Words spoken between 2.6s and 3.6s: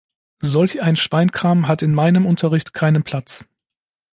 keinen Platz.